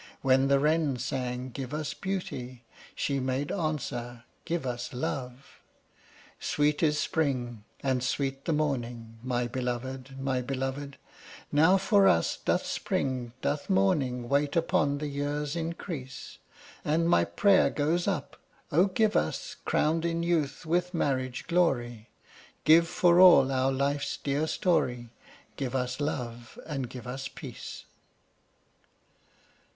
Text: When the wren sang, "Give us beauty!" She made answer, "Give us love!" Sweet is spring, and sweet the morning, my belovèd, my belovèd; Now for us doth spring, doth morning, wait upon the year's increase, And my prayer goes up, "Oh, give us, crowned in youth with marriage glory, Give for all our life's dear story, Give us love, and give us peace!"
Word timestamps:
When 0.23 0.47
the 0.47 0.57
wren 0.59 0.97
sang, 0.97 1.51
"Give 1.51 1.75
us 1.75 1.93
beauty!" 1.93 2.63
She 2.95 3.19
made 3.19 3.51
answer, 3.51 4.23
"Give 4.45 4.65
us 4.65 4.93
love!" 4.95 5.59
Sweet 6.39 6.81
is 6.81 6.97
spring, 6.97 7.65
and 7.83 8.01
sweet 8.03 8.45
the 8.45 8.51
morning, 8.51 9.19
my 9.21 9.47
belovèd, 9.47 10.17
my 10.17 10.41
belovèd; 10.41 10.95
Now 11.51 11.77
for 11.77 12.07
us 12.07 12.37
doth 12.43 12.65
spring, 12.65 13.33
doth 13.43 13.69
morning, 13.69 14.27
wait 14.27 14.55
upon 14.55 14.97
the 14.97 15.05
year's 15.05 15.55
increase, 15.55 16.39
And 16.83 17.07
my 17.07 17.23
prayer 17.23 17.69
goes 17.69 18.07
up, 18.07 18.37
"Oh, 18.71 18.87
give 18.87 19.15
us, 19.15 19.55
crowned 19.65 20.03
in 20.03 20.23
youth 20.23 20.65
with 20.65 20.95
marriage 20.95 21.45
glory, 21.45 22.09
Give 22.63 22.87
for 22.87 23.19
all 23.19 23.51
our 23.51 23.71
life's 23.71 24.17
dear 24.17 24.47
story, 24.47 25.11
Give 25.57 25.75
us 25.75 25.99
love, 25.99 26.57
and 26.65 26.89
give 26.89 27.05
us 27.05 27.27
peace!" 27.27 27.85